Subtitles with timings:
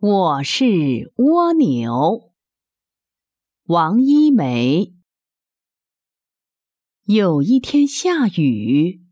[0.00, 2.30] 我是蜗牛，
[3.64, 4.94] 王一梅。
[7.02, 9.04] 有一天下雨，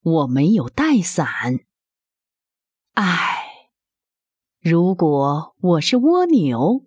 [0.00, 1.66] 我没有带伞。
[2.94, 3.44] 唉，
[4.58, 6.86] 如果我是蜗牛，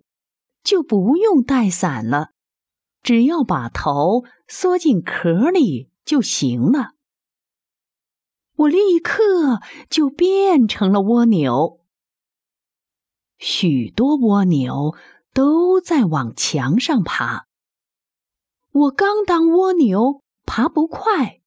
[0.64, 2.30] 就不用带伞了，
[3.00, 6.94] 只要把头缩进壳里就行了。
[8.56, 11.85] 我立刻就变成了蜗牛。
[13.38, 14.94] 许多蜗牛
[15.32, 17.46] 都在往墙上爬。
[18.72, 21.40] 我刚当蜗牛，爬不快。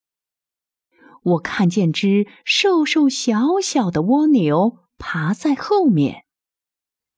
[1.21, 6.25] 我看见只瘦瘦小小的蜗牛爬在后面，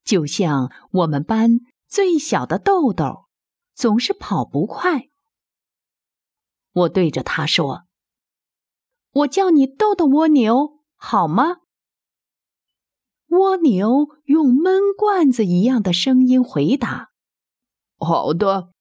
[0.03, 3.25] 就像我们班最小的豆豆，
[3.73, 5.09] 总是跑不快。
[6.73, 7.83] 我对着他说
[9.11, 11.57] ：“我叫你豆豆蜗牛，好吗？”
[13.31, 17.11] 蜗牛用闷罐子一样的声音回答
[17.97, 18.71] ：“好的，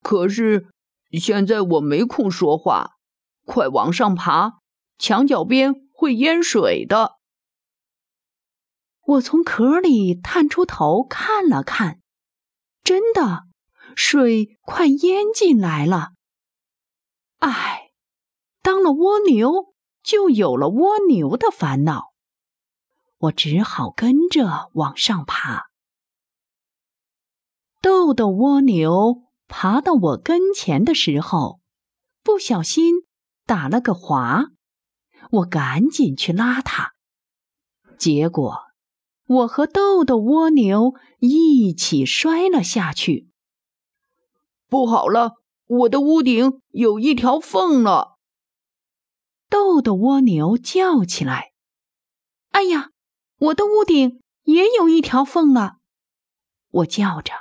[0.00, 0.68] 可是
[1.10, 2.98] 现在我没空说话，
[3.44, 4.60] 快往上爬，
[4.96, 7.16] 墙角边会淹水的。”
[9.06, 12.00] 我从壳里探出头看了看，
[12.84, 13.42] 真的，
[13.96, 16.10] 水快淹进来了。
[17.38, 17.90] 唉，
[18.62, 22.12] 当了蜗牛就有了蜗牛的烦恼。
[23.18, 25.66] 我只好跟着往上爬。
[27.80, 31.60] 豆豆蜗牛爬到我跟前的时候，
[32.22, 32.94] 不小心
[33.46, 34.46] 打了个滑，
[35.30, 36.92] 我赶紧去拉它，
[37.96, 38.64] 结果
[39.26, 43.30] 我和豆豆蜗牛一起摔了下去。
[44.68, 45.34] 不好了，
[45.66, 48.16] 我的屋顶有一条缝了！
[49.48, 51.52] 豆豆蜗牛叫起来
[52.50, 52.90] ：“哎呀！”
[53.38, 55.76] 我的屋顶也有一条缝了，
[56.70, 57.32] 我叫着：“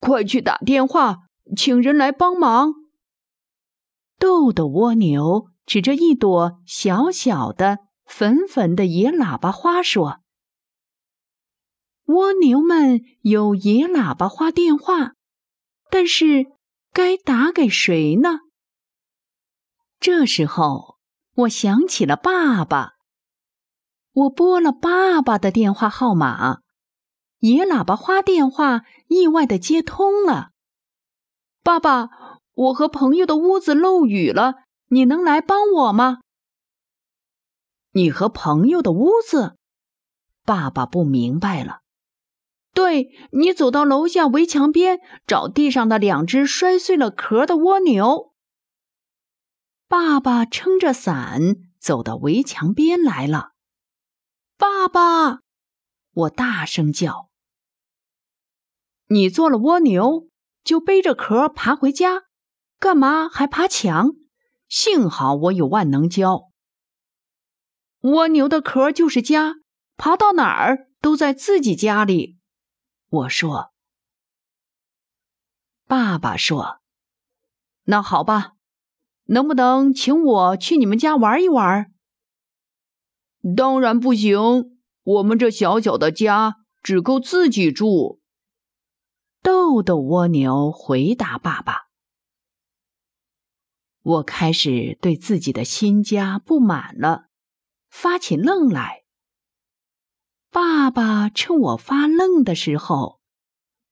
[0.00, 2.74] 快去打电话，请人来帮忙！”
[4.18, 10.20] 豆豆蜗牛指着一朵小小的、粉粉的野喇叭花说
[12.06, 15.14] ：“蜗牛们有野喇叭花电话，
[15.90, 16.46] 但是
[16.92, 18.40] 该打给谁呢？”
[19.98, 20.98] 这时候，
[21.34, 22.95] 我想起了爸爸。
[24.16, 26.60] 我拨了爸爸的电话号码，
[27.40, 30.52] 野喇叭花电话意外的接通了。
[31.62, 32.08] 爸爸，
[32.54, 34.54] 我和朋友的屋子漏雨了，
[34.88, 36.20] 你能来帮我吗？
[37.92, 39.58] 你和朋友的屋子？
[40.46, 41.80] 爸爸不明白了。
[42.72, 48.32] 对，你走到楼下围墙边，找地上的两只摔碎了壳的蜗牛。
[49.86, 53.50] 爸爸撑着伞走到围墙边来了。
[54.58, 55.42] 爸爸，
[56.12, 57.28] 我大声叫
[59.08, 60.28] ：“你做了蜗牛，
[60.64, 62.22] 就背着壳爬回家，
[62.78, 64.12] 干嘛还爬墙？
[64.66, 66.50] 幸好我有万能胶。
[68.00, 69.56] 蜗牛的壳就是家，
[69.98, 72.38] 爬到哪儿都在自己家里。”
[73.08, 73.72] 我说。
[75.86, 76.80] 爸爸说
[77.84, 78.54] ：“那好吧，
[79.24, 81.92] 能不能请我去你们家玩一玩？”
[83.54, 88.20] 当然不行，我们这小小的家只够自己住。
[89.42, 91.86] 豆豆蜗牛回答爸爸
[94.02, 97.26] ：“我开始对自己的新家不满了，
[97.88, 99.04] 发起愣来。
[100.50, 103.20] 爸爸趁我发愣的时候，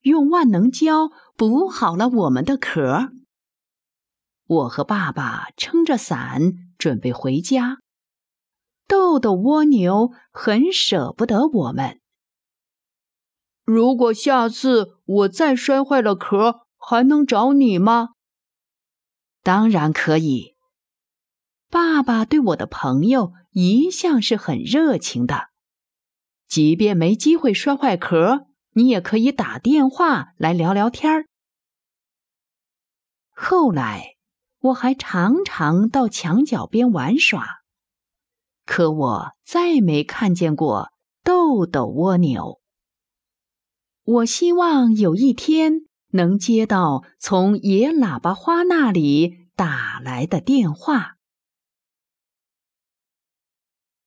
[0.00, 3.12] 用万能胶补好了我们的壳。
[4.46, 7.82] 我和爸爸撑着伞准备回家。”
[8.94, 12.00] 豆豆蜗牛很舍不得我们。
[13.64, 18.10] 如果下次我再摔坏了壳，还能找你吗？
[19.42, 20.54] 当然可以。
[21.68, 25.48] 爸爸对我的朋友一向是很热情的，
[26.46, 31.26] 即便没机会摔坏壳，你也可以打电话来聊聊天儿。
[33.32, 34.14] 后来，
[34.60, 37.63] 我还常常到墙角边玩耍。
[38.66, 40.90] 可我再没看见过
[41.22, 42.60] 豆豆蜗牛。
[44.04, 51.14] 我希望有一天能接到从野喇叭花那里打来的电话。